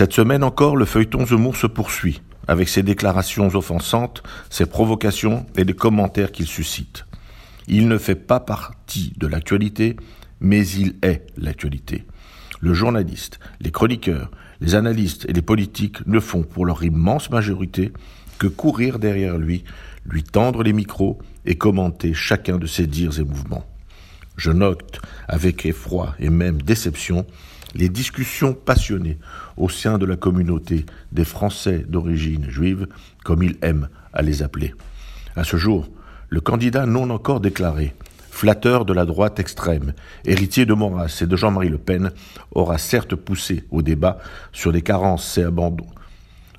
Cette 0.00 0.14
semaine 0.14 0.44
encore, 0.44 0.78
le 0.78 0.86
feuilleton 0.86 1.26
Zemmour 1.26 1.58
se 1.58 1.66
poursuit, 1.66 2.22
avec 2.48 2.70
ses 2.70 2.82
déclarations 2.82 3.48
offensantes, 3.48 4.22
ses 4.48 4.64
provocations 4.64 5.44
et 5.58 5.64
les 5.64 5.74
commentaires 5.74 6.32
qu'il 6.32 6.46
suscite. 6.46 7.04
Il 7.68 7.86
ne 7.86 7.98
fait 7.98 8.14
pas 8.14 8.40
partie 8.40 9.12
de 9.18 9.26
l'actualité, 9.26 9.96
mais 10.40 10.66
il 10.66 10.94
est 11.02 11.26
l'actualité. 11.36 12.06
Le 12.60 12.72
journaliste, 12.72 13.40
les 13.60 13.70
chroniqueurs, 13.70 14.30
les 14.62 14.74
analystes 14.74 15.26
et 15.28 15.34
les 15.34 15.42
politiques 15.42 15.98
ne 16.06 16.18
font 16.18 16.44
pour 16.44 16.64
leur 16.64 16.82
immense 16.82 17.28
majorité 17.28 17.92
que 18.38 18.46
courir 18.46 19.00
derrière 19.00 19.36
lui, 19.36 19.64
lui 20.06 20.22
tendre 20.22 20.62
les 20.62 20.72
micros 20.72 21.18
et 21.44 21.56
commenter 21.56 22.14
chacun 22.14 22.56
de 22.56 22.66
ses 22.66 22.86
dires 22.86 23.20
et 23.20 23.24
mouvements. 23.24 23.69
Je 24.36 24.50
note 24.50 25.00
avec 25.28 25.66
effroi 25.66 26.14
et 26.18 26.30
même 26.30 26.62
déception 26.62 27.26
les 27.74 27.88
discussions 27.88 28.52
passionnées 28.52 29.18
au 29.56 29.68
sein 29.68 29.98
de 29.98 30.06
la 30.06 30.16
communauté 30.16 30.86
des 31.12 31.24
Français 31.24 31.84
d'origine 31.86 32.50
juive, 32.50 32.86
comme 33.24 33.42
il 33.42 33.56
aime 33.62 33.88
à 34.12 34.22
les 34.22 34.42
appeler. 34.42 34.74
À 35.36 35.44
ce 35.44 35.56
jour, 35.56 35.88
le 36.28 36.40
candidat 36.40 36.86
non 36.86 37.10
encore 37.10 37.40
déclaré, 37.40 37.94
flatteur 38.30 38.84
de 38.84 38.92
la 38.92 39.04
droite 39.04 39.38
extrême, 39.38 39.92
héritier 40.24 40.66
de 40.66 40.74
Maurras 40.74 41.20
et 41.20 41.26
de 41.26 41.36
Jean-Marie 41.36 41.68
Le 41.68 41.78
Pen, 41.78 42.10
aura 42.52 42.78
certes 42.78 43.14
poussé 43.14 43.64
au 43.70 43.82
débat 43.82 44.18
sur 44.52 44.72
les 44.72 44.82
carences 44.82 45.38
et 45.38 45.44
abandons 45.44 45.86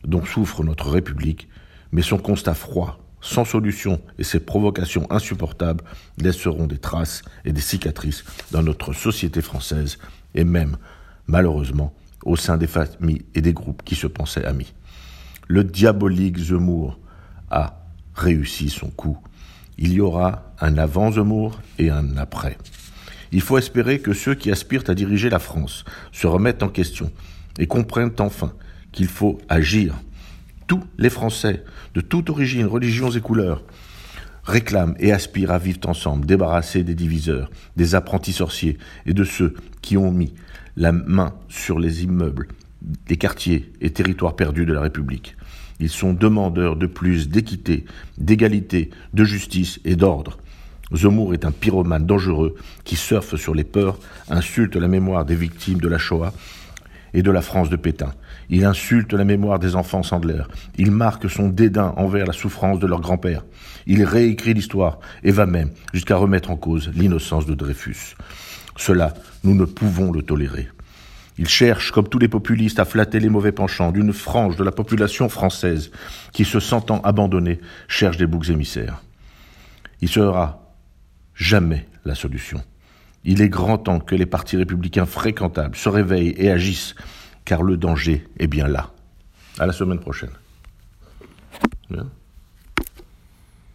dont 0.04 0.24
souffre 0.26 0.64
notre 0.64 0.90
République, 0.90 1.48
mais 1.92 2.02
son 2.02 2.18
constat 2.18 2.54
froid, 2.54 3.00
sans 3.22 3.46
solution 3.46 4.02
et 4.18 4.24
ses 4.24 4.40
provocations 4.40 5.08
insupportables 5.12 5.84
laisseront 6.18 6.68
des 6.68 6.80
traces 6.80 7.22
et 7.46 7.54
des 7.54 7.62
cicatrices 7.62 8.24
dans 8.52 8.64
notre 8.64 8.94
société 8.94 9.42
française 9.42 9.98
et 10.36 10.44
même 10.44 10.78
malheureusement, 11.28 11.94
au 12.26 12.36
sein 12.36 12.58
des 12.58 12.68
familles 12.68 13.26
et 13.34 13.42
des 13.42 13.54
groupes 13.54 13.84
qui 13.84 13.96
se 13.96 14.08
pensaient 14.08 14.46
amis. 14.46 14.74
Le 15.48 15.64
diabolique 15.64 16.38
Zemmour 16.38 17.00
a 17.50 17.84
réussi 18.16 18.70
son 18.70 18.90
coup. 18.90 19.18
Il 19.78 19.94
y 19.94 20.02
aura 20.02 20.54
un 20.60 20.78
avant 20.78 21.12
Zemmour 21.12 21.60
et 21.80 21.90
un 21.90 22.18
après. 22.18 22.58
Il 23.32 23.42
faut 23.42 23.58
espérer 23.58 24.00
que 24.00 24.14
ceux 24.14 24.36
qui 24.36 24.52
aspirent 24.52 24.84
à 24.88 24.94
diriger 24.94 25.30
la 25.30 25.40
France 25.40 25.86
se 26.12 26.28
remettent 26.28 26.64
en 26.64 26.70
question 26.70 27.12
et 27.58 27.68
comprennent 27.68 28.12
enfin 28.20 28.54
qu'il 28.92 29.08
faut 29.08 29.40
agir. 29.48 29.96
Tous 30.72 30.86
les 30.98 31.10
Français, 31.10 31.66
de 31.96 32.00
toute 32.00 32.30
origine, 32.30 32.66
religions 32.66 33.12
et 33.12 33.20
couleurs, 33.20 33.62
réclament 34.46 34.96
et 35.02 35.12
aspirent 35.12 35.52
à 35.52 35.58
vivre 35.58 35.82
ensemble, 35.90 36.26
débarrassés 36.26 36.86
des 36.86 36.96
diviseurs, 36.96 37.52
des 37.76 37.94
apprentis 37.94 38.32
sorciers 38.32 38.78
et 39.06 39.14
de 39.14 39.26
ceux 39.26 39.54
qui 39.82 39.98
ont 39.98 40.14
mis 40.14 40.34
la 40.78 40.94
main 40.94 41.34
sur 41.50 41.78
les 41.78 42.06
immeubles, 42.06 42.48
les 43.10 43.18
quartiers 43.18 43.74
et 43.82 43.90
territoires 43.90 44.38
perdus 44.38 44.66
de 44.66 44.72
la 44.72 44.80
République. 44.80 45.36
Ils 45.82 45.90
sont 45.90 46.14
demandeurs 46.14 46.78
de 46.78 46.88
plus 46.88 47.28
d'équité, 47.28 47.84
d'égalité, 48.18 48.92
de 49.14 49.26
justice 49.26 49.82
et 49.84 49.98
d'ordre. 49.98 50.38
Zemmour 50.94 51.34
est 51.34 51.44
un 51.44 51.52
pyromane 51.52 52.06
dangereux 52.06 52.56
qui 52.86 52.96
surfe 52.96 53.36
sur 53.36 53.56
les 53.56 53.66
peurs, 53.66 54.00
insulte 54.30 54.78
la 54.78 54.88
mémoire 54.88 55.26
des 55.26 55.36
victimes 55.36 55.82
de 55.82 55.90
la 55.90 55.98
Shoah 55.98 56.32
et 57.14 57.24
de 57.24 57.32
la 57.32 57.42
France 57.42 57.70
de 57.70 57.76
Pétain. 57.76 58.14
Il 58.50 58.66
insulte 58.66 59.14
la 59.14 59.24
mémoire 59.24 59.60
des 59.60 59.76
enfants 59.76 60.04
Sandler. 60.04 60.44
Il 60.78 60.92
marque 60.92 61.30
son 61.30 61.50
dédain 61.50 61.94
envers 61.98 62.26
la 62.26 62.34
souffrance 62.34 62.80
de 62.80 62.88
leur 62.88 63.02
grand-père. 63.02 63.44
Il 63.88 64.04
réécrit 64.04 64.54
l'histoire 64.54 65.00
et 65.24 65.32
va 65.32 65.46
même 65.46 65.72
jusqu'à 65.94 66.16
remettre 66.16 66.52
en 66.52 66.58
cause 66.58 66.92
l'innocence 66.94 67.46
de 67.46 67.54
Dreyfus. 67.54 68.16
Cela, 68.78 69.14
nous 69.44 69.56
ne 69.56 69.66
pouvons 69.66 70.12
le 70.12 70.22
tolérer. 70.22 70.70
Il 71.38 71.48
cherche, 71.48 71.92
comme 71.92 72.08
tous 72.08 72.20
les 72.20 72.28
populistes, 72.28 72.80
à 72.80 72.86
flatter 72.86 73.20
les 73.20 73.30
mauvais 73.30 73.52
penchants 73.52 73.92
d'une 73.92 74.14
frange 74.14 74.58
de 74.58 74.64
la 74.64 74.72
population 74.72 75.30
française 75.30 75.92
qui, 76.34 76.46
se 76.46 76.60
sentant 76.60 77.02
abandonnée, 77.02 77.60
cherche 77.88 78.18
des 78.18 78.28
boucs 78.28 78.50
émissaires. 78.50 79.02
Il 80.02 80.10
sera 80.10 80.76
jamais 81.34 81.88
la 82.06 82.16
solution. 82.16 82.62
Il 83.24 83.42
est 83.42 83.50
grand 83.50 83.78
temps 83.78 84.00
que 84.00 84.16
les 84.16 84.26
partis 84.26 84.58
républicains 84.58 85.06
fréquentables 85.06 85.76
se 85.76 85.90
réveillent 85.90 86.34
et 86.38 86.50
agissent, 86.50 86.96
car 87.46 87.62
le 87.62 87.78
danger 87.78 88.28
est 88.40 88.48
bien 88.48 88.68
là. 88.68 88.92
À 89.60 89.66
la 89.66 89.74
semaine 89.74 90.00
prochaine. 90.00 90.32